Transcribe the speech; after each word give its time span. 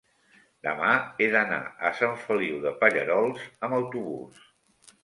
demà 0.67 0.93
he 1.19 1.27
d'anar 1.35 1.59
a 1.91 1.91
Sant 2.01 2.17
Feliu 2.25 2.59
de 2.67 2.75
Pallerols 2.81 3.47
amb 3.69 3.81
autobús. 3.83 4.47